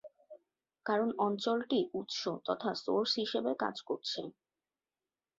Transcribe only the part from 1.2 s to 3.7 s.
অঞ্চলটি উৎস তথা সোর্স হিসেবে